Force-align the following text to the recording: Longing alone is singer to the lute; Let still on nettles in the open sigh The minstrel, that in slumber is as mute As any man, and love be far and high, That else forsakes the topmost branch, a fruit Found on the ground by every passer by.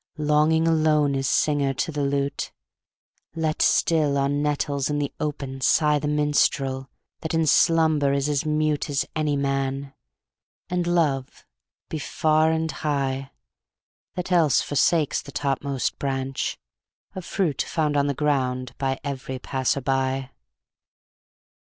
Longing 0.17 0.67
alone 0.67 1.13
is 1.13 1.29
singer 1.29 1.75
to 1.75 1.91
the 1.91 2.01
lute; 2.01 2.51
Let 3.35 3.61
still 3.61 4.17
on 4.17 4.41
nettles 4.41 4.89
in 4.89 4.97
the 4.97 5.13
open 5.19 5.61
sigh 5.61 5.99
The 5.99 6.07
minstrel, 6.07 6.89
that 7.19 7.35
in 7.35 7.45
slumber 7.45 8.11
is 8.11 8.27
as 8.27 8.43
mute 8.43 8.89
As 8.89 9.05
any 9.15 9.35
man, 9.35 9.93
and 10.71 10.87
love 10.87 11.45
be 11.87 11.99
far 11.99 12.49
and 12.51 12.71
high, 12.71 13.29
That 14.15 14.31
else 14.31 14.59
forsakes 14.59 15.21
the 15.21 15.31
topmost 15.31 15.99
branch, 15.99 16.57
a 17.13 17.21
fruit 17.21 17.61
Found 17.61 17.95
on 17.95 18.07
the 18.07 18.15
ground 18.15 18.73
by 18.79 18.99
every 19.03 19.37
passer 19.37 19.81
by. 19.81 20.31